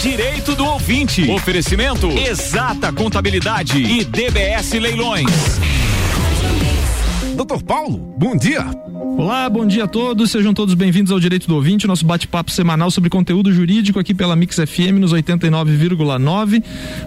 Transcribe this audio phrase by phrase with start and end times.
[0.00, 1.30] Direito do Ouvinte.
[1.30, 5.30] Oferecimento Exata Contabilidade e DBS Leilões.
[7.36, 8.64] Doutor Paulo, bom dia.
[9.16, 10.30] Olá, bom dia a todos.
[10.30, 14.34] Sejam todos bem-vindos ao Direito do Ouvinte, nosso bate-papo semanal sobre conteúdo jurídico aqui pela
[14.34, 16.62] Mix FM nos 89,9,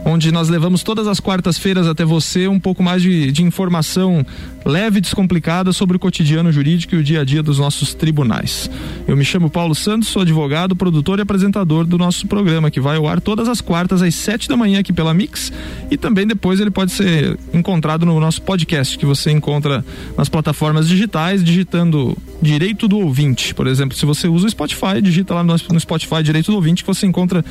[0.05, 4.25] onde nós levamos todas as quartas-feiras até você um pouco mais de, de informação
[4.65, 8.69] leve e descomplicada sobre o cotidiano jurídico e o dia a dia dos nossos tribunais.
[9.07, 12.97] Eu me chamo Paulo Santos, sou advogado, produtor e apresentador do nosso programa, que vai
[12.97, 15.51] ao ar todas as quartas às sete da manhã aqui pela Mix
[15.91, 19.83] e também depois ele pode ser encontrado no nosso podcast, que você encontra
[20.17, 21.92] nas plataformas digitais, digitando
[22.41, 23.53] Direito do Ouvinte.
[23.53, 26.83] Por exemplo, se você usa o Spotify, digita lá no, no Spotify Direito do Ouvinte
[26.83, 27.43] que você encontra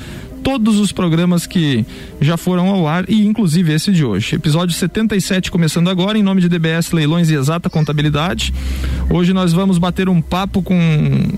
[0.43, 1.87] todos os programas que
[2.21, 4.35] já foram ao ar e inclusive esse de hoje.
[4.35, 8.53] Episódio 77 começando agora em nome de DBS Leilões e Exata Contabilidade.
[9.13, 10.75] Hoje nós vamos bater um papo com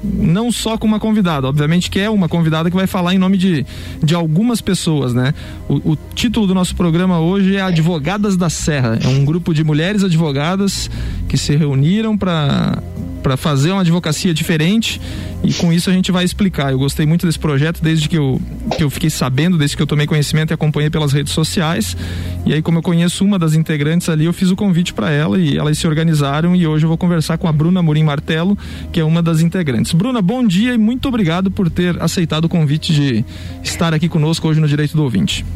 [0.05, 3.37] não só com uma convidada, obviamente que é uma convidada que vai falar em nome
[3.37, 3.67] de,
[4.01, 5.35] de algumas pessoas, né?
[5.69, 8.97] O, o título do nosso programa hoje é Advogadas da Serra.
[9.03, 10.89] É um grupo de mulheres advogadas
[11.29, 12.81] que se reuniram para
[13.25, 15.01] para fazer uma advocacia diferente
[15.43, 16.73] e com isso a gente vai explicar.
[16.73, 18.39] Eu gostei muito desse projeto desde que eu,
[18.77, 21.97] que eu fiquei sabendo, desde que eu tomei conhecimento e acompanhei pelas redes sociais.
[22.45, 25.39] E aí, como eu conheço uma das integrantes ali, eu fiz o convite para ela
[25.39, 26.55] e elas se organizaram.
[26.55, 28.59] E hoje eu vou conversar com a Bruna Morim Martelo,
[28.93, 29.93] que é uma das integrantes.
[29.93, 33.25] Bruna, bom dia e muito obrigado por ter aceitado o convite de
[33.63, 35.47] estar aqui conosco hoje no Direito do Ouvinte.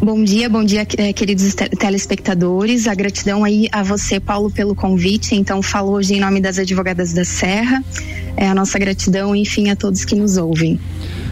[0.00, 2.86] Bom dia, bom dia, eh, queridos telespectadores.
[2.86, 5.34] A gratidão aí a você, Paulo, pelo convite.
[5.34, 7.82] Então, falo hoje em nome das advogadas da Serra.
[8.36, 10.78] É a nossa gratidão, enfim, a todos que nos ouvem.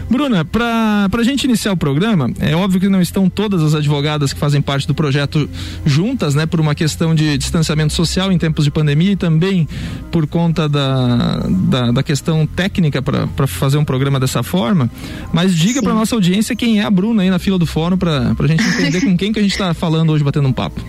[0.09, 4.31] Bruna, para a gente iniciar o programa, é óbvio que não estão todas as advogadas
[4.31, 5.49] que fazem parte do projeto
[5.85, 9.67] juntas, né, por uma questão de distanciamento social em tempos de pandemia e também
[10.11, 14.89] por conta da, da, da questão técnica para fazer um programa dessa forma.
[15.33, 18.33] Mas diga para nossa audiência quem é a Bruna aí na fila do fórum para
[18.37, 20.81] a gente entender com quem que a gente está falando hoje batendo um papo.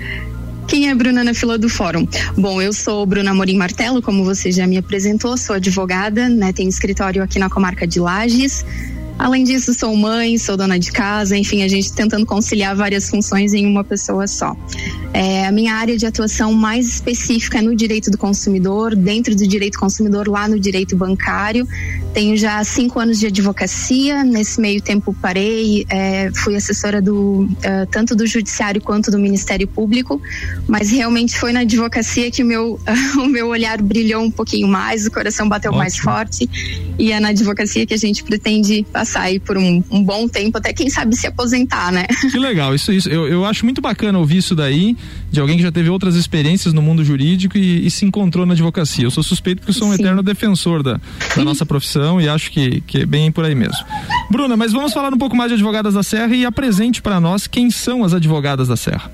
[0.68, 2.06] Quem é Bruna na fila do fórum?
[2.36, 6.52] Bom, eu sou Bruna Morim Martelo, como você já me apresentou, sou advogada, né?
[6.52, 8.66] Tenho escritório aqui na comarca de Lages.
[9.18, 13.52] Além disso, sou mãe, sou dona de casa, enfim, a gente tentando conciliar várias funções
[13.52, 14.56] em uma pessoa só.
[15.12, 19.46] É, a minha área de atuação mais específica é no direito do consumidor, dentro do
[19.46, 21.66] direito consumidor, lá no direito bancário.
[22.14, 27.86] Tenho já cinco anos de advocacia, nesse meio tempo parei, é, fui assessora do, é,
[27.86, 30.20] tanto do Judiciário quanto do Ministério Público,
[30.66, 32.80] mas realmente foi na advocacia que o meu,
[33.18, 35.78] o meu olhar brilhou um pouquinho mais, o coração bateu Ótimo.
[35.78, 36.48] mais forte,
[36.98, 40.28] e é na advocacia que a gente pretende passar passar aí por um, um, bom
[40.28, 42.06] tempo, até quem sabe se aposentar, né?
[42.30, 43.08] Que legal, isso, isso.
[43.08, 44.96] Eu, eu acho muito bacana ouvir isso daí,
[45.30, 48.54] de alguém que já teve outras experiências no mundo jurídico e, e se encontrou na
[48.54, 49.04] advocacia.
[49.04, 50.02] Eu sou suspeito porque sou um Sim.
[50.02, 51.00] eterno defensor da,
[51.36, 53.78] da nossa profissão e acho que, que é bem por aí mesmo.
[54.30, 57.46] Bruna, mas vamos falar um pouco mais de Advogadas da Serra e apresente para nós
[57.46, 59.10] quem são as Advogadas da Serra.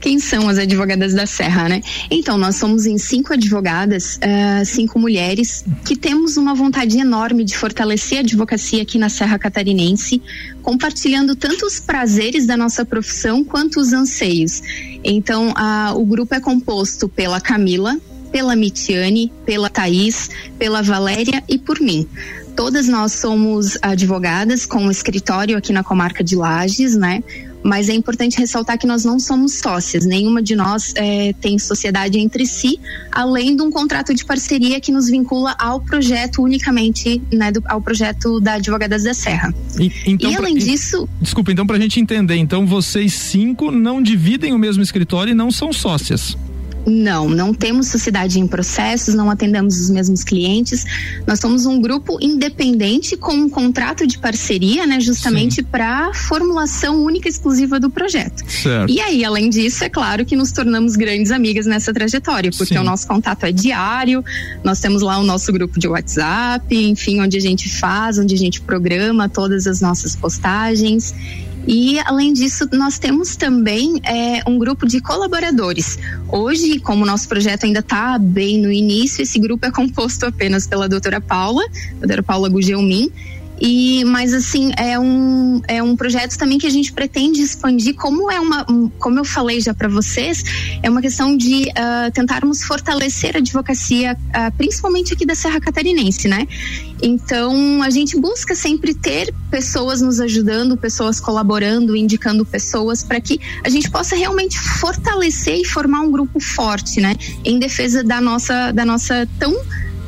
[0.00, 1.80] Quem são as advogadas da Serra, né?
[2.10, 7.56] Então, nós somos em cinco advogadas, uh, cinco mulheres, que temos uma vontade enorme de
[7.56, 10.22] fortalecer a advocacia aqui na Serra Catarinense,
[10.62, 14.62] compartilhando tanto os prazeres da nossa profissão quanto os anseios.
[15.02, 17.96] Então, uh, o grupo é composto pela Camila,
[18.30, 20.28] pela Mitiane, pela Thaís,
[20.58, 22.06] pela Valéria e por mim.
[22.54, 27.22] Todas nós somos advogadas com um escritório aqui na comarca de Lages, né?
[27.66, 32.16] Mas é importante ressaltar que nós não somos sócias, nenhuma de nós é, tem sociedade
[32.16, 32.78] entre si,
[33.10, 37.80] além de um contrato de parceria que nos vincula ao projeto unicamente, né, do, ao
[37.80, 39.52] projeto da Advogadas da Serra.
[39.80, 41.08] E, então, e além pra, disso.
[41.20, 45.34] Desculpa, então, para a gente entender, então vocês cinco não dividem o mesmo escritório e
[45.34, 46.36] não são sócias.
[46.86, 50.84] Não, não temos sociedade em processos, não atendemos os mesmos clientes.
[51.26, 57.28] Nós somos um grupo independente com um contrato de parceria, né, justamente para formulação única
[57.28, 58.44] e exclusiva do projeto.
[58.48, 58.90] Certo.
[58.90, 62.80] E aí, além disso, é claro que nos tornamos grandes amigas nessa trajetória, porque Sim.
[62.80, 64.24] o nosso contato é diário.
[64.62, 68.38] Nós temos lá o nosso grupo de WhatsApp, enfim, onde a gente faz, onde a
[68.38, 71.14] gente programa todas as nossas postagens.
[71.66, 75.98] E, além disso, nós temos também é, um grupo de colaboradores.
[76.28, 80.66] Hoje, como o nosso projeto ainda está bem no início, esse grupo é composto apenas
[80.66, 81.64] pela doutora Paula,
[81.98, 83.10] doutora Paula Gugelmin,
[83.60, 88.30] e, mas assim, é um, é um projeto também que a gente pretende expandir, como
[88.30, 88.66] é uma,
[88.98, 90.42] como eu falei já para vocês,
[90.82, 96.28] é uma questão de uh, tentarmos fortalecer a advocacia, uh, principalmente aqui da Serra Catarinense,
[96.28, 96.46] né?
[97.02, 103.38] Então, a gente busca sempre ter pessoas nos ajudando, pessoas colaborando, indicando pessoas para que
[103.64, 107.14] a gente possa realmente fortalecer e formar um grupo forte, né?
[107.44, 109.54] Em defesa da nossa, da nossa tão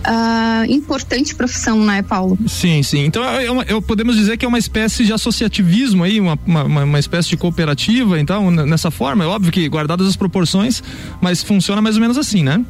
[0.08, 2.38] uh, importante profissão, né, Paulo?
[2.46, 3.04] Sim, sim.
[3.04, 6.84] Então, é uma, eu, podemos dizer que é uma espécie de associativismo aí, uma, uma,
[6.84, 9.24] uma espécie de cooperativa, então, nessa forma.
[9.24, 10.82] É óbvio que guardadas as proporções,
[11.20, 12.64] mas funciona mais ou menos assim, né?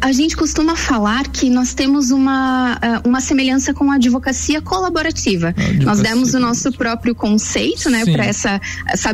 [0.00, 5.48] A gente costuma falar que nós temos uma, eh, uma semelhança com a advocacia colaborativa.
[5.48, 5.84] Advocacia.
[5.84, 8.60] Nós demos o nosso próprio conceito, né, para essa.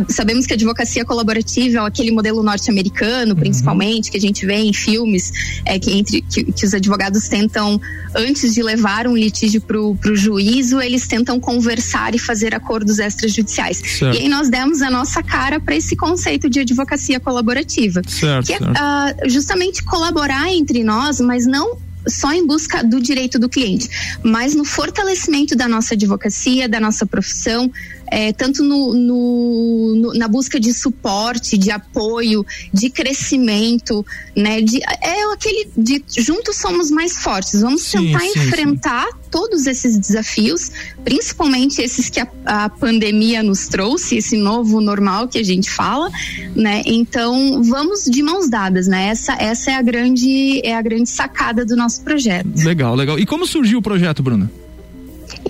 [0.08, 3.40] Sabemos que a advocacia colaborativa é aquele modelo norte-americano, uhum.
[3.40, 4.12] principalmente, uhum.
[4.12, 5.32] que a gente vê em filmes,
[5.64, 7.80] é, que, entre, que, que, os advogados tentam,
[8.14, 13.78] antes de levar um litígio para o juízo, eles tentam conversar e fazer acordos extrajudiciais.
[13.78, 14.16] Certo.
[14.16, 18.02] E aí nós demos a nossa cara para esse conceito de advocacia colaborativa.
[18.06, 21.76] Certo, que é uh, justamente colaborar entre entre nós, mas não
[22.08, 23.88] só em busca do direito do cliente,
[24.24, 27.70] mas no fortalecimento da nossa advocacia, da nossa profissão,
[28.12, 34.04] é, tanto no, no, no, na busca de suporte, de apoio, de crescimento,
[34.36, 34.60] né?
[34.60, 37.62] De, é aquele de juntos somos mais fortes.
[37.62, 39.12] Vamos sim, tentar sim, enfrentar sim.
[39.30, 40.70] todos esses desafios,
[41.02, 46.10] principalmente esses que a, a, pandemia nos trouxe, esse novo normal que a gente fala,
[46.54, 46.82] né?
[46.84, 49.06] Então vamos de mãos dadas, né?
[49.06, 52.62] Essa, essa é a grande é a grande sacada do nosso projeto.
[52.62, 53.18] Legal, legal.
[53.18, 54.50] E como surgiu o projeto, Bruna?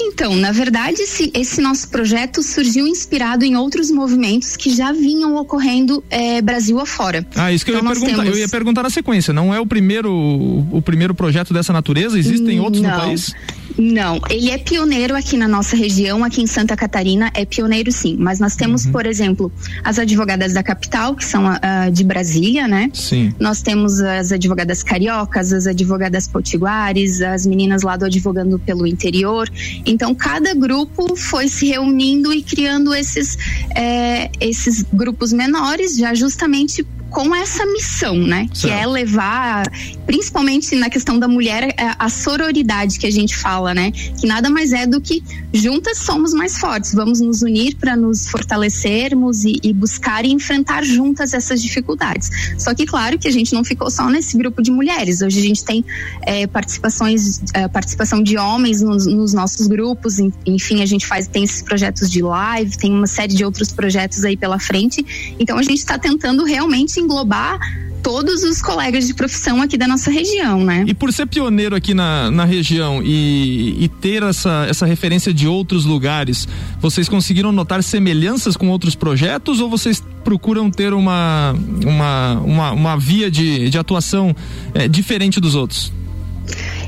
[0.00, 5.37] Então, na verdade, esse, esse, nosso projeto surgiu inspirado em outros movimentos que já vinham
[5.37, 7.26] ocorrendo é, Brasil afora.
[7.34, 8.37] Ah, isso que então, eu, ia perguntar, temos...
[8.37, 9.32] eu ia perguntar na sequência.
[9.32, 12.19] Não é o primeiro, o primeiro projeto dessa natureza?
[12.19, 12.90] Existem outros Não.
[12.90, 13.34] no país?
[13.79, 18.17] Não, ele é pioneiro aqui na nossa região, aqui em Santa Catarina, é pioneiro sim.
[18.19, 18.93] Mas nós temos, uhum.
[18.93, 19.53] por exemplo,
[19.85, 22.91] as advogadas da capital, que são uh, de Brasília, né?
[22.93, 23.33] Sim.
[23.39, 29.49] Nós temos as advogadas cariocas, as advogadas potiguares, as meninas lá do Advogando pelo Interior.
[29.87, 33.37] Então, cada grupo foi se reunindo e criando esses,
[33.75, 38.49] é, esses grupos menores, já justamente com essa missão, né?
[38.53, 38.61] Certo.
[38.61, 39.70] Que é levar,
[40.06, 43.93] principalmente na questão da mulher, é, a sororidade que a gente fala, né?
[43.93, 45.23] Que nada mais é do que
[45.53, 46.94] juntas somos mais fortes.
[46.94, 52.31] Vamos nos unir para nos fortalecermos e, e, buscar e enfrentar juntas essas dificuldades.
[52.59, 55.20] Só que claro que a gente não ficou só nesse grupo de mulheres.
[55.20, 55.85] Hoje a gente tem
[56.23, 60.19] é, participações, é, participação de homens nos, nos, nossos grupos.
[60.47, 64.25] Enfim, a gente faz tem esses projetos de live, tem uma série de outros projetos
[64.25, 65.35] aí pela frente.
[65.38, 67.58] Então a gente está tentando realmente englobar
[68.02, 70.84] todos os colegas de profissão aqui da nossa região, né?
[70.87, 75.46] E por ser pioneiro aqui na, na região e, e ter essa, essa referência de
[75.46, 76.49] outros lugares,
[76.81, 81.54] vocês conseguiram notar semelhanças com outros projetos ou vocês procuram ter uma,
[81.84, 84.34] uma, uma, uma via de, de atuação
[84.75, 85.93] é, diferente dos outros?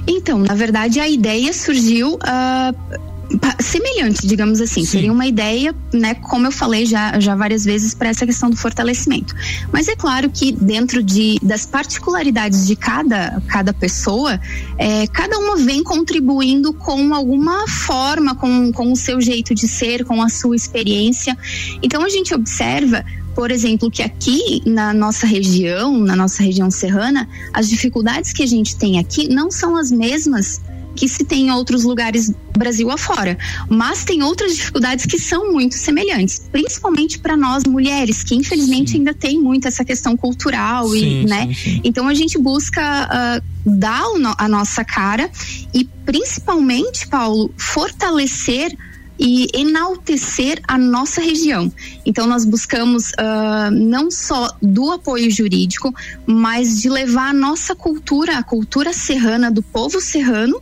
[0.06, 2.14] Então, na verdade, a ideia surgiu.
[2.14, 3.13] Uh,
[3.60, 4.84] semelhante, digamos assim.
[4.84, 4.86] Sim.
[4.86, 8.56] Seria uma ideia, né, como eu falei já, já várias vezes, para essa questão do
[8.56, 9.34] fortalecimento.
[9.72, 14.40] Mas é claro que dentro de, das particularidades de cada, cada pessoa,
[14.78, 20.04] é, cada uma vem contribuindo com alguma forma, com, com o seu jeito de ser,
[20.04, 21.36] com a sua experiência.
[21.82, 23.04] Então a gente observa
[23.34, 28.46] por exemplo, que aqui na nossa região, na nossa região serrana, as dificuldades que a
[28.46, 30.60] gente tem aqui não são as mesmas
[30.94, 33.36] que se tem em outros lugares Brasil afora.
[33.68, 38.98] Mas tem outras dificuldades que são muito semelhantes, principalmente para nós mulheres, que infelizmente sim.
[38.98, 41.52] ainda tem muito essa questão cultural sim, e, né?
[41.54, 44.04] Sim, então a gente busca uh, dar
[44.38, 45.30] a nossa cara
[45.72, 48.76] e principalmente, Paulo, fortalecer
[49.18, 51.72] e enaltecer a nossa região.
[52.04, 55.94] Então, nós buscamos uh, não só do apoio jurídico,
[56.26, 60.60] mas de levar a nossa cultura, a cultura serrana do povo serrano,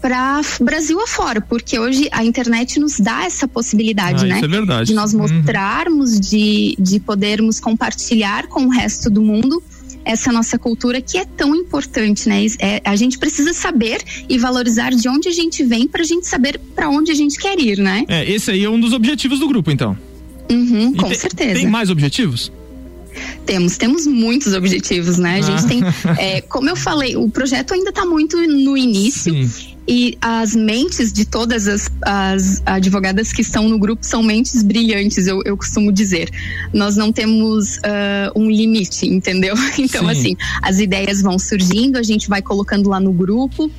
[0.00, 4.36] para Brasil afora, porque hoje a internet nos dá essa possibilidade, ah, né?
[4.36, 4.88] Isso é verdade.
[4.88, 5.20] De nós uhum.
[5.20, 6.20] mostrarmos, uhum.
[6.20, 9.62] de, de podermos compartilhar com o resto do mundo
[10.06, 12.46] essa nossa cultura que é tão importante, né?
[12.60, 16.28] É, a gente precisa saber e valorizar de onde a gente vem para a gente
[16.28, 18.04] saber para onde a gente quer ir, né?
[18.06, 19.98] É, esse aí é um dos objetivos do grupo, então.
[20.48, 21.54] Uhum, com te, certeza.
[21.54, 22.52] Tem mais objetivos?
[23.44, 25.38] Temos, temos muitos objetivos, né?
[25.38, 25.68] A gente ah.
[25.68, 25.82] tem,
[26.18, 29.32] é, como eu falei, o projeto ainda está muito no início.
[29.32, 29.75] Sim.
[29.88, 35.26] E as mentes de todas as, as, advogadas que estão no grupo são mentes brilhantes,
[35.26, 36.30] eu, eu costumo dizer.
[36.72, 39.54] Nós não temos uh, um limite, entendeu?
[39.78, 40.10] Então, Sim.
[40.10, 43.70] assim, as ideias vão surgindo, a gente vai colocando lá no grupo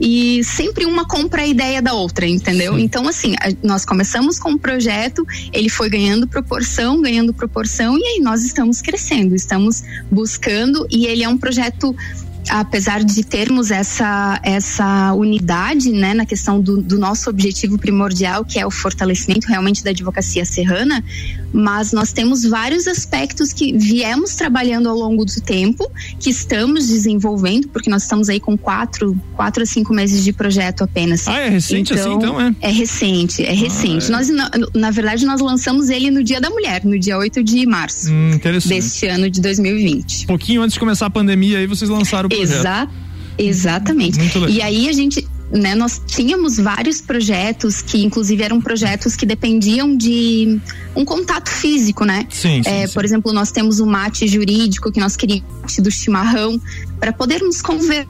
[0.00, 2.74] e sempre uma compra a ideia da outra, entendeu?
[2.74, 2.82] Sim.
[2.82, 8.02] Então, assim, a, nós começamos com um projeto, ele foi ganhando proporção, ganhando proporção, e
[8.02, 11.94] aí nós estamos crescendo, estamos buscando, e ele é um projeto
[12.50, 18.58] apesar de termos essa, essa unidade né, na questão do, do, nosso objetivo primordial, que
[18.58, 21.02] é o fortalecimento realmente da advocacia serrana,
[21.52, 27.68] mas nós temos vários aspectos que viemos trabalhando ao longo do tempo, que estamos desenvolvendo,
[27.68, 31.26] porque nós estamos aí com quatro, quatro a cinco meses de projeto apenas.
[31.28, 32.68] Ah, é recente assim, então, assim, então, é?
[32.68, 34.06] É recente, é recente.
[34.06, 34.10] Ah, é.
[34.10, 37.66] Nós, na, na, verdade, nós lançamos ele no Dia da Mulher, no dia 8 de
[37.66, 40.24] março hum, deste ano de 2020.
[40.24, 42.58] Um pouquinho antes de começar a pandemia, aí vocês lançaram projeto.
[42.60, 42.88] Exa
[43.36, 44.18] exatamente.
[44.48, 49.96] E aí a gente, né, nós tínhamos vários projetos que inclusive eram projetos que dependiam
[49.96, 50.60] de
[50.94, 52.26] um contato físico, né?
[52.30, 52.94] Sim, sim, é, sim.
[52.94, 56.60] Por exemplo, nós temos o mate jurídico que nós queríamos do chimarrão
[57.00, 58.06] para podermos conversar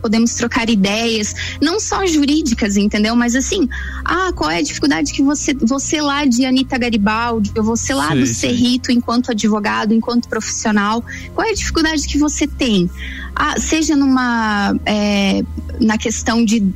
[0.00, 3.14] podemos trocar ideias, não só jurídicas, entendeu?
[3.14, 3.68] Mas assim,
[4.12, 8.08] ah, qual é a dificuldade que você, você lá de Anitta Garibaldi, ou você lá
[8.08, 11.00] sim, do Cerrito, enquanto advogado, enquanto profissional,
[11.32, 12.90] qual é a dificuldade que você tem?
[13.36, 15.44] Ah, seja numa é,
[15.80, 16.74] na questão de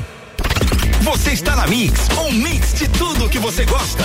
[1.03, 4.05] Você está na Mix, um mix de tudo que você gosta.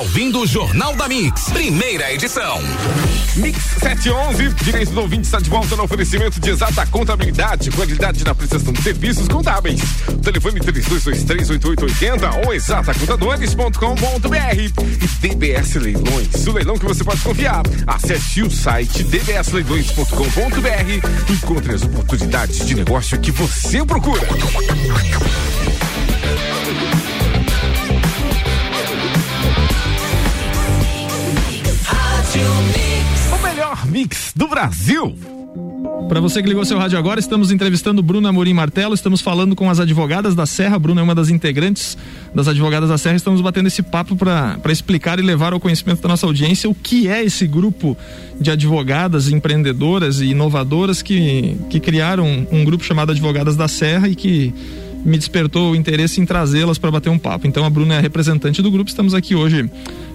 [0.01, 2.59] ouvindo o Jornal da Mix, primeira edição.
[3.35, 8.33] Mix 711, direito do ouvinte está de volta no oferecimento de exata contabilidade, qualidade na
[8.33, 9.79] prestação de serviços contábeis.
[10.23, 14.71] Telefone 32238880 ou exatacontadores.com.br e
[15.27, 17.61] DBS Leilões, o leilão que você pode confiar.
[17.85, 24.27] Acesse o site dbsleilões.com.br e encontre as oportunidades de negócio que você procura.
[34.01, 35.15] Mix do Brasil.
[36.09, 39.69] Para você que ligou seu rádio agora, estamos entrevistando Bruna Amorim Martelo, estamos falando com
[39.69, 40.79] as advogadas da Serra.
[40.79, 41.95] Bruna é uma das integrantes
[42.33, 43.15] das advogadas da Serra.
[43.15, 47.07] Estamos batendo esse papo para explicar e levar ao conhecimento da nossa audiência o que
[47.07, 47.95] é esse grupo
[48.39, 54.15] de advogadas empreendedoras e inovadoras que, que criaram um grupo chamado Advogadas da Serra e
[54.15, 54.51] que
[55.03, 57.47] me despertou o interesse em trazê-las para bater um papo.
[57.47, 59.69] Então a Bruna é a representante do grupo, estamos aqui hoje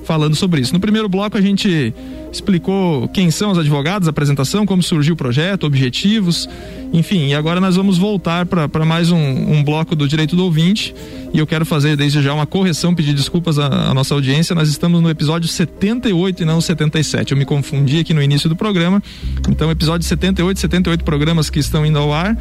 [0.05, 0.73] falando sobre isso.
[0.73, 1.93] No primeiro bloco a gente
[2.33, 6.49] explicou quem são os advogados, a apresentação, como surgiu o projeto, objetivos,
[6.93, 7.28] enfim.
[7.28, 10.95] E agora nós vamos voltar para mais um, um, bloco do direito do ouvinte.
[11.35, 14.55] E eu quero fazer desde já uma correção, pedir desculpas à, à nossa audiência.
[14.55, 17.33] Nós estamos no episódio 78 e não 77.
[17.33, 19.02] Eu me confundi aqui no início do programa.
[19.49, 22.37] Então, episódio 78, 78 programas que estão indo ao ar.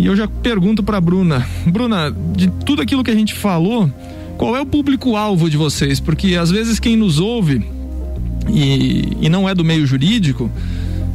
[0.00, 3.92] E eu já pergunto para Bruna, Bruna, de tudo aquilo que a gente falou,
[4.38, 6.00] qual é o público-alvo de vocês?
[6.00, 7.62] Porque às vezes quem nos ouve
[8.48, 10.50] e, e não é do meio jurídico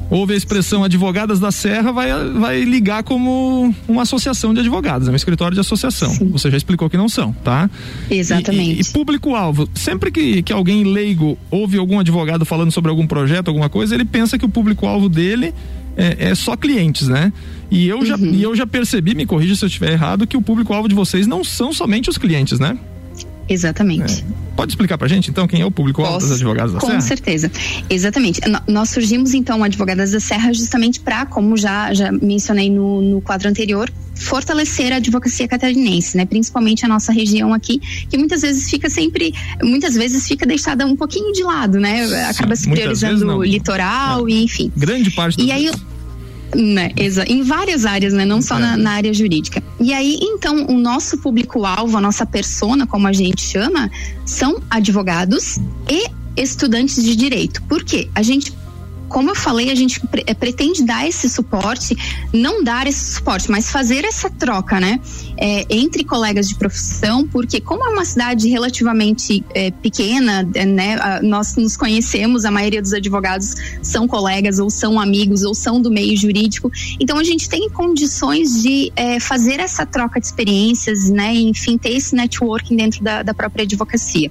[0.07, 5.11] ouve a expressão advogadas da Serra, vai, vai ligar como uma associação de advogados, é
[5.11, 6.09] um escritório de associação.
[6.09, 6.29] Sim.
[6.29, 7.67] Você já explicou que não são, tá?
[8.07, 8.75] Exatamente.
[8.75, 13.07] E, e, e público-alvo, sempre que, que alguém leigo ouve algum advogado falando sobre algum
[13.07, 15.55] projeto, alguma coisa, ele pensa que o público-alvo dele
[15.97, 17.31] é, é, só clientes, né?
[17.69, 18.05] E eu, uhum.
[18.05, 20.95] já, e eu já percebi, me corrija se eu estiver errado, que o público-alvo de
[20.95, 22.77] vocês não são somente os clientes, né?
[23.47, 24.21] Exatamente.
[24.21, 24.55] É.
[24.55, 26.99] Pode explicar pra gente, então, quem é o público-alvo das advogadas da com Serra?
[26.99, 27.51] Com certeza.
[27.89, 28.39] Exatamente.
[28.67, 33.49] Nós surgimos, então, Advogadas da Serra justamente para, como já, já mencionei no, no quadro
[33.49, 36.25] anterior, fortalecer a advocacia catarinense, né?
[36.25, 37.79] Principalmente a nossa região aqui,
[38.09, 42.05] que muitas vezes fica sempre, muitas vezes fica deixada um pouquinho de lado, né?
[42.29, 44.31] Acaba se priorizando o litoral é.
[44.31, 44.71] e enfim.
[44.75, 45.41] Grande parte.
[45.41, 45.69] E aí,
[46.55, 46.91] né,
[47.27, 48.25] em várias áreas, né?
[48.25, 48.59] Não só é.
[48.59, 49.61] na, na, área jurídica.
[49.79, 53.91] E aí, então, o nosso público-alvo, a nossa persona, como a gente chama,
[54.25, 55.59] são advogados
[55.89, 57.61] e estudantes de direito.
[57.63, 58.09] Por quê?
[58.15, 58.53] A gente
[59.15, 61.95] como eu falei, a gente pre eh, pretende dar esse suporte,
[62.33, 64.99] não dar esse suporte, mas fazer essa troca, né?
[65.37, 70.97] É, entre colegas de profissão, porque como é uma cidade relativamente é, pequena, é, né?
[70.99, 75.81] A, nós nos conhecemos, a maioria dos advogados são colegas ou são amigos ou são
[75.81, 76.69] do meio jurídico,
[76.99, 78.91] então a gente tem condições de
[79.21, 81.33] fazer essa troca de experiências, né?
[81.33, 84.29] Enfim, ter esse networking dentro da, da própria advocacia.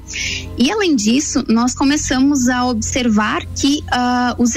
[0.59, 4.55] E além disso, nós começamos a observar que uh, os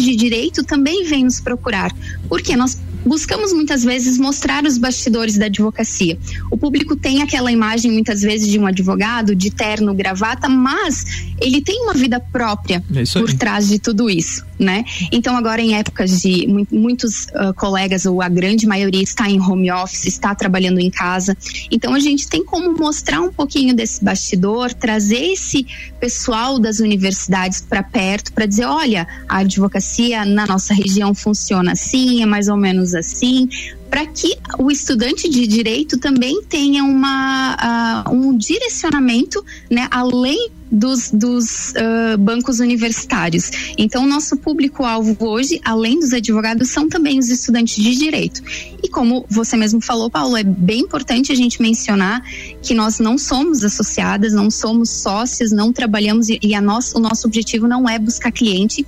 [0.00, 1.94] de direito também vêm nos procurar,
[2.28, 6.18] porque nós buscamos muitas vezes mostrar os bastidores da advocacia.
[6.50, 11.04] O público tem aquela imagem muitas vezes de um advogado de terno, gravata, mas
[11.40, 14.84] ele tem uma vida própria é por trás de tudo isso, né?
[15.12, 19.70] Então agora em épocas de muitos uh, colegas ou a grande maioria está em home
[19.70, 21.36] office, está trabalhando em casa,
[21.70, 25.66] então a gente tem como mostrar um pouquinho desse bastidor, trazer esse
[26.00, 32.22] pessoal das universidades para perto para dizer, olha, a advocacia na nossa região funciona assim,
[32.22, 33.48] é mais ou menos assim,
[33.90, 41.10] para que o estudante de direito também tenha uma, uh, um direcionamento, né, além dos,
[41.10, 43.50] dos uh, bancos universitários.
[43.78, 48.42] Então, nosso público-alvo hoje, além dos advogados, são também os estudantes de direito.
[48.82, 52.22] E como você mesmo falou, Paulo, é bem importante a gente mencionar
[52.62, 57.00] que nós não somos associadas, não somos sócias, não trabalhamos e, e a nosso, o
[57.00, 58.84] nosso objetivo não é buscar cliente,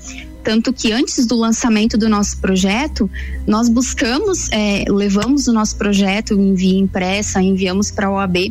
[0.49, 3.11] tanto que antes do lançamento do nosso projeto,
[3.47, 8.51] nós buscamos, é, levamos o nosso projeto em via impressa, enviamos para a OAB,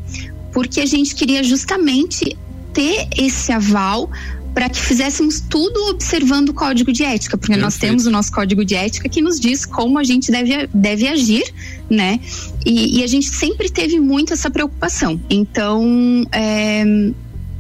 [0.54, 2.38] porque a gente queria justamente
[2.72, 4.12] ter esse aval
[4.54, 7.66] para que fizéssemos tudo observando o código de ética, porque Perfeito.
[7.66, 11.08] nós temos o nosso código de ética que nos diz como a gente deve, deve
[11.08, 11.52] agir,
[11.90, 12.20] né?
[12.64, 15.20] E, e a gente sempre teve muito essa preocupação.
[15.32, 16.84] Então, é,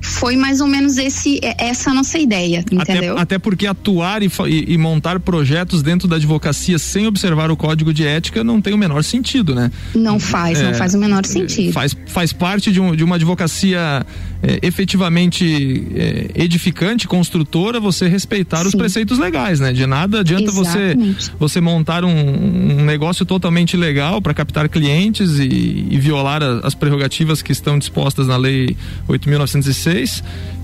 [0.08, 3.14] foi mais ou menos esse é, essa a nossa ideia, entendeu?
[3.14, 7.58] Até, até porque atuar e, e, e, montar projetos dentro da advocacia sem observar o
[7.58, 9.72] código de ética não tem o menor sentido, né?
[9.94, 11.74] Não faz, é, não faz o menor é, sentido.
[11.74, 14.06] Faz, faz parte de, um, de uma advocacia
[14.42, 18.68] é, efetivamente é, edificante, construtora, você respeitar Sim.
[18.68, 19.74] os preceitos legais, né?
[19.74, 20.96] De nada adianta você
[21.40, 26.74] você montar um, um, negócio totalmente legal para captar clientes e, e violar a, as
[26.74, 28.76] prerrogativas que estão dispostas na lei
[29.10, 29.97] 8.906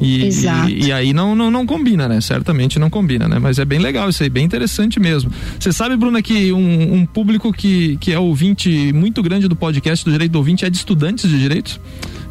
[0.02, 2.20] e, e, e, aí não, não, não combina, né?
[2.20, 3.40] Certamente não combina, né?
[3.40, 5.32] Mas é bem legal isso aí, bem interessante mesmo.
[5.60, 10.04] Você sabe, Bruna, que um, um público que, que é ouvinte muito grande do podcast
[10.04, 11.80] do Direito do Ouvinte é de estudantes de direito?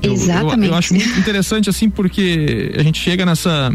[0.02, 0.66] Exatamente.
[0.66, 3.72] Eu, eu, acho muito interessante assim porque a gente chega nessa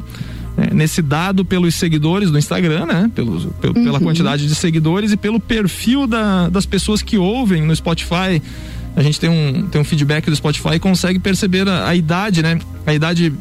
[0.57, 3.11] é, nesse dado pelos seguidores do Instagram, né?
[3.13, 3.83] Pelo, pelo uhum.
[3.83, 8.41] Pela quantidade de seguidores e pelo perfil da, das pessoas que ouvem no Spotify.
[8.97, 12.41] A gente tem um, tem um feedback do Spotify e consegue perceber a, a idade,
[12.41, 12.57] né?
[12.83, 13.31] A idade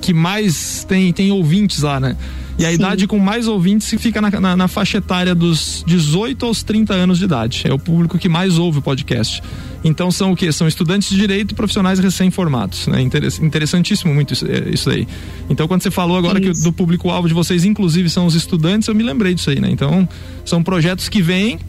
[0.00, 2.16] que mais tem, tem ouvintes lá, né?
[2.58, 2.74] E a Sim.
[2.74, 7.18] idade com mais ouvintes fica na, na, na, faixa etária dos 18 aos 30 anos
[7.18, 7.62] de idade.
[7.66, 9.40] É o público que mais ouve o podcast.
[9.84, 10.50] Então são o que?
[10.50, 12.88] São estudantes de direito e profissionais recém-formados.
[12.88, 13.02] Né?
[13.42, 15.06] Interessantíssimo muito isso, é, isso aí.
[15.48, 16.60] Então quando você falou agora isso.
[16.60, 19.70] que do público-alvo de vocês, inclusive, são os estudantes, eu me lembrei disso aí, né?
[19.70, 20.08] Então
[20.44, 21.60] são projetos que vêm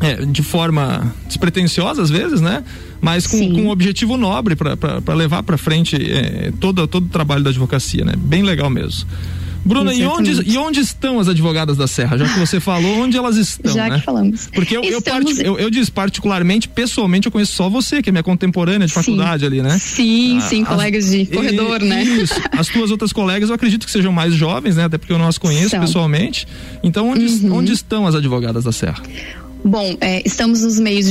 [0.00, 2.64] é, de forma despretensiosa às vezes, né?
[3.00, 7.42] Mas com, com um objetivo nobre para levar para frente é, todo, todo o trabalho
[7.42, 8.14] da advocacia, né?
[8.16, 9.06] Bem legal mesmo.
[9.64, 12.18] Bruna, e onde, e onde estão as advogadas da Serra?
[12.18, 13.72] Já que você falou, onde elas estão?
[13.72, 13.98] Já né?
[13.98, 14.48] que falamos.
[14.54, 15.02] Porque eu, eu,
[15.42, 19.00] eu, eu disse particularmente, pessoalmente, eu conheço só você, que é minha contemporânea de sim.
[19.00, 19.78] faculdade ali, né?
[19.78, 22.02] Sim, ah, sim, as, colegas de corredor, e, né?
[22.02, 22.34] Isso.
[22.52, 24.84] As tuas outras colegas, eu acredito que sejam mais jovens, né?
[24.84, 25.80] Até porque eu não as conheço São.
[25.80, 26.46] pessoalmente.
[26.82, 27.56] Então, onde, uhum.
[27.56, 29.02] onde estão as advogadas da Serra?
[29.64, 31.06] Bom, é, estamos nos meios,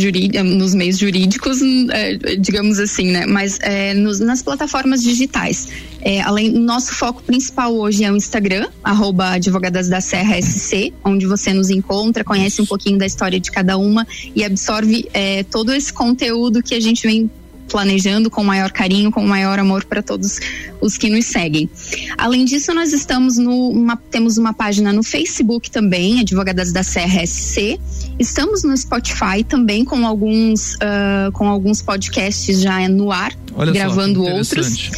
[0.46, 1.60] nos meios jurídicos,
[1.92, 3.26] é, digamos assim, né?
[3.26, 5.70] Mas é, nos, nas plataformas digitais.
[6.00, 11.26] É, além, nosso foco principal hoje é o Instagram, arroba Advogadas da Serra SC, onde
[11.26, 15.08] você nos encontra, conhece um pouquinho da história de cada uma e absorve
[15.50, 17.32] todo esse conteúdo que a gente vem
[17.68, 20.40] planejando com maior carinho, com maior amor para todos
[20.82, 21.70] os que nos seguem.
[22.18, 27.26] Além disso, nós estamos no uma, temos uma página no Facebook também, Advogadas da Serra
[27.26, 27.80] SC.
[28.20, 34.24] Estamos no Spotify também com alguns uh, com alguns podcasts já no ar, Olha gravando
[34.24, 34.92] só, outros.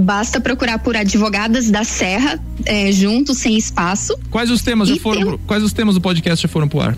[0.00, 4.18] Basta procurar por Advogadas da Serra, é, junto, sem espaço.
[4.30, 5.22] Quais os temas já foram?
[5.22, 5.38] Tem...
[5.46, 6.96] Quais os temas do podcast já foram pro ar?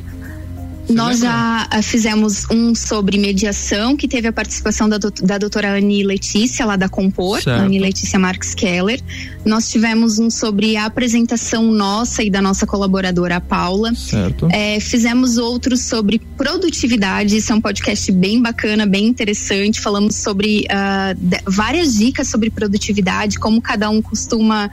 [0.88, 6.02] Nós já ah, fizemos um sobre mediação, que teve a participação da, da doutora Anne
[6.02, 7.62] Letícia, lá da Compor, certo.
[7.62, 9.00] Anne Letícia Marques Keller.
[9.44, 13.94] Nós tivemos um sobre a apresentação nossa e da nossa colaboradora, a Paula.
[13.94, 14.48] Certo.
[14.50, 19.80] É, fizemos outros sobre produtividade, isso é um podcast bem bacana, bem interessante.
[19.80, 24.70] Falamos sobre uh, várias dicas sobre produtividade, como cada um costuma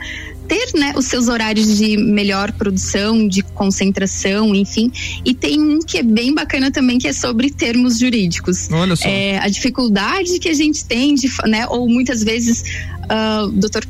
[0.50, 4.92] ter né, os seus horários de melhor produção, de concentração, enfim.
[5.24, 8.68] E tem um que é bem bacana também, que é sobre termos jurídicos.
[8.72, 9.08] Olha só.
[9.08, 12.64] É, a dificuldade que a gente tem, de, né, ou muitas vezes,
[13.04, 13.86] uh, doutor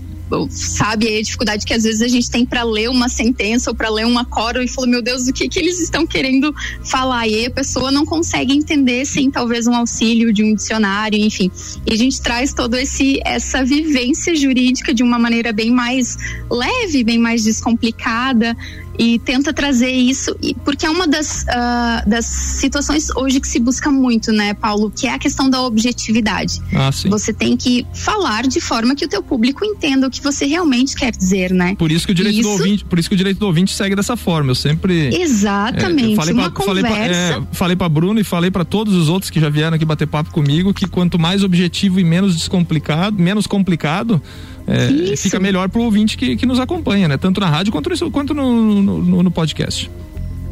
[0.50, 3.90] sabe a dificuldade que às vezes a gente tem para ler uma sentença ou para
[3.90, 7.28] ler uma coro e falou meu Deus o que que eles estão querendo falar?
[7.28, 11.52] E aí a pessoa não consegue entender sem talvez um auxílio de um dicionário enfim.
[11.86, 16.18] E a gente traz todo esse essa vivência jurídica de uma maneira bem mais
[16.50, 18.56] leve bem mais descomplicada
[19.00, 20.36] e tenta trazer isso,
[20.66, 25.08] porque é uma das, uh, das situações hoje que se busca muito, né, Paulo, que
[25.08, 26.62] é a questão da objetividade.
[26.76, 30.46] Ah, você tem que falar de forma que o teu público entenda o que você
[30.46, 31.76] realmente quer dizer, né?
[31.80, 32.50] Por isso que o direito isso...
[32.50, 34.52] do ouvinte, por isso que o direito do ouvinte segue dessa forma.
[34.52, 36.90] Eu sempre Exatamente, é, falei uma pra, conversa.
[36.90, 39.76] Falei pra, é, falei para Bruno e falei para todos os outros que já vieram
[39.76, 44.22] aqui bater papo comigo que quanto mais objetivo e menos descomplicado, menos complicado,
[44.70, 47.18] é, fica melhor para o ouvinte que, que nos acompanha, né?
[47.18, 49.90] Tanto na rádio quanto, no, quanto no, no, no podcast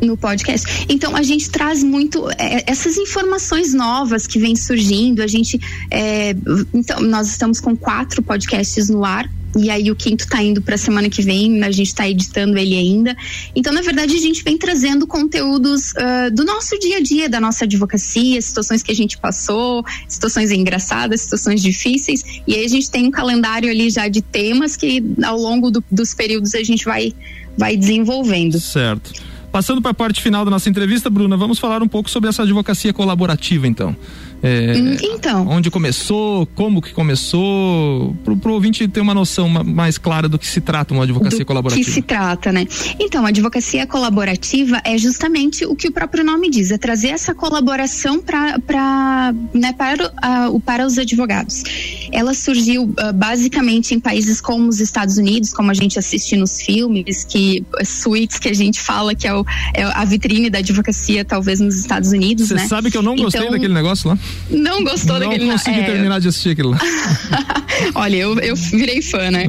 [0.01, 0.86] no podcast.
[0.88, 5.23] Então a gente traz muito é, essas informações novas que vêm surgindo.
[5.23, 6.36] A gente, é,
[6.73, 10.77] então nós estamos com quatro podcasts no ar e aí o quinto tá indo pra
[10.77, 13.15] semana que vem, a gente tá editando ele ainda.
[13.55, 17.39] Então, na verdade, a gente vem trazendo conteúdos uh, do nosso dia a dia, da
[17.39, 22.23] nossa advocacia, situações que a gente passou, situações engraçadas, situações difíceis.
[22.45, 25.83] E aí a gente tem um calendário ali já de temas que ao longo do,
[25.91, 27.13] dos períodos a gente vai,
[27.57, 28.60] vai desenvolvendo.
[28.60, 29.13] Certo.
[29.51, 32.43] Passando para a parte final da nossa entrevista, Bruna, vamos falar um pouco sobre essa
[32.43, 33.95] advocacia colaborativa, então.
[34.41, 35.47] É, então.
[35.47, 40.47] Onde começou, como que começou, para o ouvinte ter uma noção mais clara do que
[40.47, 41.86] se trata uma advocacia do colaborativa.
[41.86, 42.67] que se trata, né?
[43.00, 47.34] Então, a advocacia colaborativa é justamente o que o próprio nome diz, é trazer essa
[47.34, 50.12] colaboração pra, pra, né, para,
[50.50, 51.63] uh, para os advogados.
[52.11, 56.61] Ela surgiu uh, basicamente em países como os Estados Unidos, como a gente assiste nos
[56.61, 61.23] filmes, que suítes que a gente fala que é, o, é a vitrine da advocacia,
[61.23, 62.67] talvez nos Estados Unidos, Você né?
[62.67, 64.17] sabe que eu não gostei então, daquele negócio lá?
[64.49, 65.83] Não gostou não daquele Não consegui é...
[65.83, 66.79] terminar de assistir aquilo lá.
[67.95, 69.45] Olha, eu, eu virei fã, né?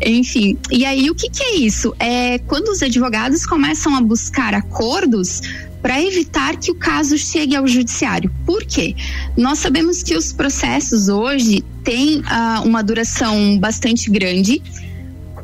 [0.00, 0.10] É.
[0.10, 1.94] Enfim, e aí o que, que é isso?
[1.98, 5.42] É quando os advogados começam a buscar acordos
[5.82, 8.30] para evitar que o caso chegue ao judiciário.
[8.44, 8.94] Por quê?
[9.36, 14.62] Nós sabemos que os processos hoje têm uh, uma duração bastante grande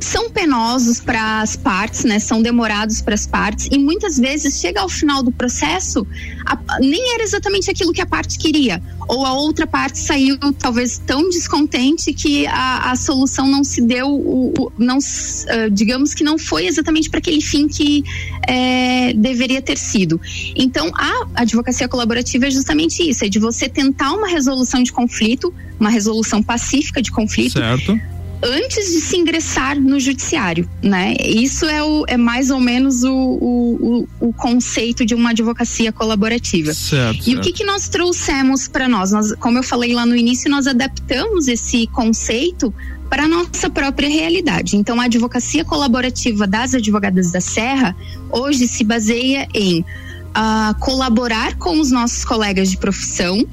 [0.04, 2.18] são penosos para as partes, né?
[2.18, 6.06] São demorados para as partes e muitas vezes chega ao final do processo
[6.44, 10.98] a, nem era exatamente aquilo que a parte queria ou a outra parte saiu talvez
[10.98, 16.22] tão descontente que a, a solução não se deu, o, o não uh, digamos que
[16.22, 18.04] não foi exatamente para aquele fim que
[18.46, 20.20] é, deveria ter sido.
[20.54, 25.52] Então a advocacia colaborativa é justamente isso, é de você tentar uma resolução de conflito,
[25.80, 27.58] uma resolução pacífica de conflito.
[27.58, 28.13] Certo
[28.44, 31.14] antes de se ingressar no judiciário, né?
[31.18, 36.74] Isso é, o, é mais ou menos o, o, o, conceito de uma advocacia colaborativa.
[36.74, 37.38] Certo, e certo.
[37.38, 39.12] o que, que nós trouxemos para nós?
[39.12, 39.32] nós?
[39.36, 42.72] Como eu falei lá no início, nós adaptamos esse conceito
[43.08, 44.76] para a nossa própria realidade.
[44.76, 47.96] Então, a advocacia colaborativa das advogadas da Serra
[48.30, 53.46] hoje se baseia em uh, colaborar com os nossos colegas de profissão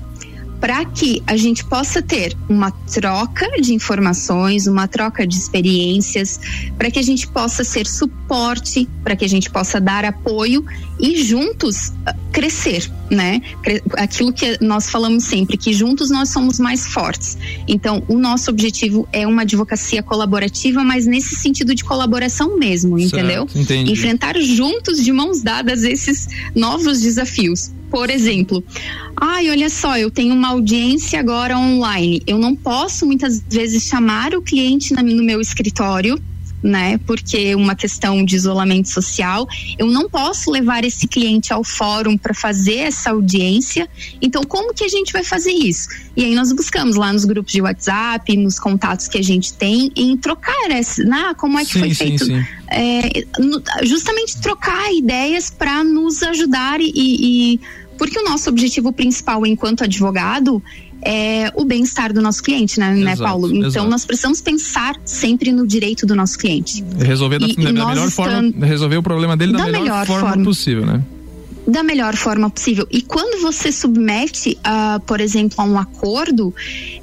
[0.62, 6.40] para que a gente possa ter uma troca de informações, uma troca de experiências,
[6.78, 10.64] para que a gente possa ser suporte, para que a gente possa dar apoio
[11.00, 13.42] e juntos ah, crescer, né?
[13.98, 17.40] Aquilo que nós falamos sempre, que juntos nós somos mais fortes.
[17.68, 23.48] Então, o nosso objetivo é uma advocacia colaborativa, mas nesse sentido de colaboração mesmo, entendeu?
[23.56, 23.92] entendi.
[23.92, 27.72] Enfrentar juntos, de mãos dadas, esses novos desafios.
[27.92, 28.64] Por exemplo,
[29.16, 32.24] ai, olha só, eu tenho uma audiência agora online.
[32.26, 36.18] Eu não posso muitas vezes chamar o cliente no meu escritório
[36.64, 37.00] né?
[37.06, 42.34] Porque uma questão de isolamento social, eu não posso levar esse cliente ao fórum para
[42.34, 43.90] fazer essa audiência.
[44.22, 45.90] Então, como que a gente vai fazer isso?
[46.16, 49.92] E aí nós buscamos lá nos grupos de WhatsApp, nos contatos que a gente tem,
[49.96, 51.34] em trocar essa, né?
[51.38, 52.26] Como é que sim, foi sim, feito?
[52.26, 52.46] Sim.
[52.74, 53.26] É,
[53.84, 57.60] justamente trocar ideias para nos ajudar e, e
[58.02, 60.60] porque o nosso objetivo principal enquanto advogado
[61.04, 63.48] é o bem-estar do nosso cliente, né, né exato, né Paulo?
[63.56, 63.90] Então exato.
[63.90, 66.84] nós precisamos pensar sempre no direito do nosso cliente.
[66.98, 70.06] Resolver da, e, da, da melhor forma, resolver o problema dele da, da melhor, melhor
[70.08, 71.00] forma, forma possível, né?
[71.68, 72.88] Da melhor forma possível.
[72.92, 76.54] E quando você submete, uh, por exemplo, a um acordo,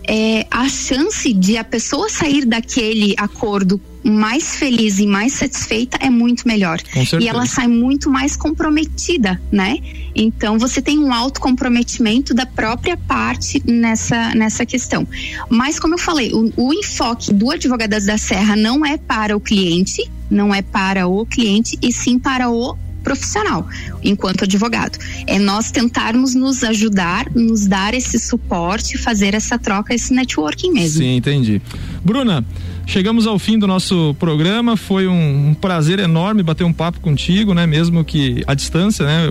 [0.07, 6.09] é, a chance de a pessoa sair daquele acordo mais feliz e mais satisfeita é
[6.09, 6.81] muito melhor.
[7.21, 9.79] E ela sai muito mais comprometida, né?
[10.15, 15.07] Então você tem um alto comprometimento da própria parte nessa, nessa questão.
[15.51, 19.41] Mas como eu falei, o, o enfoque do Advogadas da Serra não é para o
[19.41, 22.77] cliente, não é para o cliente, e sim para o
[23.09, 23.67] profissional,
[24.05, 24.99] enquanto advogado.
[25.27, 30.99] É nós tentarmos nos ajudar, nos dar esse suporte, fazer essa troca, esse networking mesmo.
[30.99, 31.63] Sim, entendi.
[32.05, 32.45] Bruna,
[32.89, 37.53] Chegamos ao fim do nosso programa, foi um, um, prazer enorme bater um papo contigo,
[37.53, 37.67] né?
[37.67, 39.27] Mesmo que à distância, né?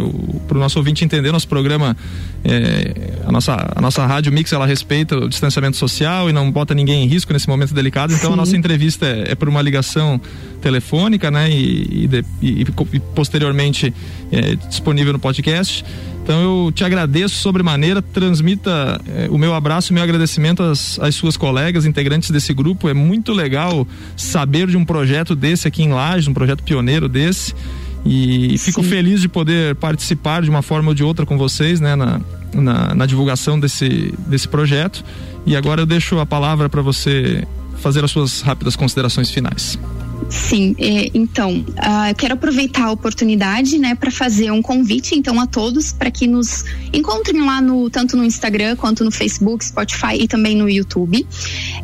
[0.48, 1.98] Para o nosso ouvinte entender, nosso programa,
[2.44, 2.94] é,
[3.26, 7.04] a, nossa, a nossa rádio Mix, ela respeita o distanciamento social e não bota ninguém
[7.04, 8.34] em risco nesse momento delicado, então Sim.
[8.34, 10.22] a nossa entrevista é, é, por uma ligação
[10.62, 11.50] telefônica, né?
[11.50, 13.92] E, e, e, e posteriormente
[14.32, 15.84] é, disponível no podcast.
[16.28, 21.16] Então eu te agradeço sobremaneira, transmita eh, o meu abraço e meu agradecimento às, às,
[21.16, 22.90] suas colegas, integrantes desse grupo.
[22.90, 23.88] É muito legal
[24.18, 27.56] saber de um projeto desse aqui em Lages, um projeto pioneiro desse.
[28.06, 28.90] E fico Sim.
[28.90, 32.20] feliz de poder participar de uma forma ou de outra com vocês, né, na,
[32.54, 35.06] na, na divulgação desse, desse projeto.
[35.46, 39.80] E agora eu deixo a palavra para você fazer as suas rápidas considerações finais.
[40.30, 45.40] Sim, é, então, uh, eu quero aproveitar a oportunidade, né, para fazer um convite, então,
[45.40, 50.16] a todos para que nos encontrem lá no tanto no Instagram quanto no Facebook, Spotify
[50.20, 51.26] e também no YouTube.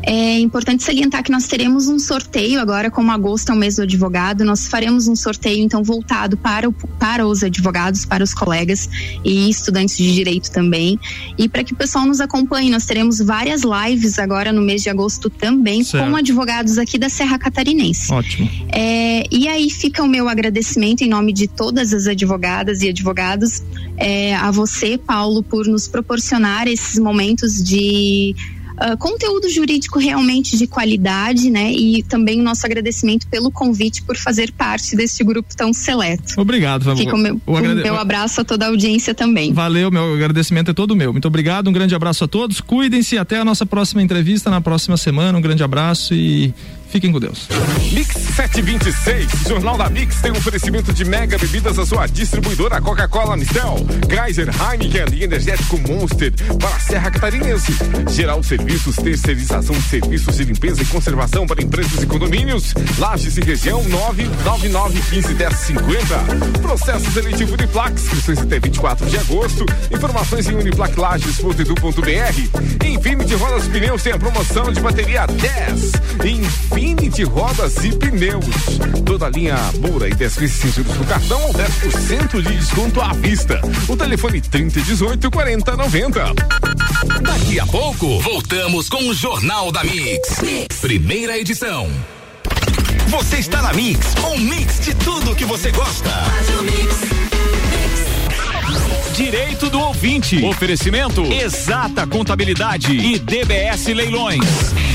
[0.02, 3.82] É importante salientar que nós teremos um sorteio agora, como agosto é o mês do
[3.82, 8.88] advogado, nós faremos um sorteio então voltado para, o, para os advogados, para os colegas
[9.24, 10.98] e estudantes de direito também.
[11.38, 14.90] E para que o pessoal nos acompanhe, nós teremos várias lives agora no mês de
[14.90, 16.10] agosto também certo.
[16.10, 18.12] com advogados aqui da Serra Catarinense.
[18.12, 18.23] Ótimo.
[18.24, 18.50] Ótimo.
[18.72, 23.62] É, e aí fica o meu agradecimento em nome de todas as advogadas e advogados
[23.96, 28.34] é, a você, Paulo, por nos proporcionar esses momentos de
[28.74, 31.72] Uh, conteúdo jurídico realmente de qualidade, né?
[31.72, 36.40] E também o nosso agradecimento pelo convite por fazer parte desse grupo tão seleto.
[36.40, 37.82] Obrigado, Fica o meu, o agrade...
[37.84, 39.52] meu abraço a toda a audiência também.
[39.52, 41.12] Valeu, meu agradecimento é todo meu.
[41.12, 42.60] Muito obrigado, um grande abraço a todos.
[42.60, 45.38] Cuidem-se até a nossa próxima entrevista na próxima semana.
[45.38, 46.52] Um grande abraço e
[46.94, 47.48] Fiquem com Deus.
[47.90, 53.36] Mix 726, Jornal da Mix tem um oferecimento de mega bebidas a sua distribuidora Coca-Cola
[53.36, 57.72] Mistel, Kaiser Heineken e Energético Monster para a Serra Catarinense.
[58.10, 62.72] Geral Serviços, terceirização de serviços de limpeza e conservação para empresas e condomínios.
[62.96, 66.60] Lages e região 999151050.
[66.62, 69.66] Processo seletivo de plaques, inscrições até 24 de agosto.
[69.92, 72.86] Informações em uniplaclages.edu.br.
[72.86, 75.90] Infinity Rodas Pneus tem a promoção de bateria 10.
[76.24, 78.44] Infinity de rodas e pneus.
[79.06, 83.12] Toda linha Moura e 10 vezes sem juros no cartão ou 10% de desconto à
[83.14, 83.60] vista.
[83.88, 86.34] O telefone 3018 4090.
[87.22, 90.40] Daqui a pouco, voltamos com o Jornal da mix.
[90.42, 90.76] mix.
[90.80, 91.88] Primeira edição.
[93.08, 96.10] Você está na Mix, um mix de tudo que você gosta.
[99.14, 100.44] Direito do ouvinte.
[100.44, 104.93] Oferecimento Exata Contabilidade e DBS Leilões.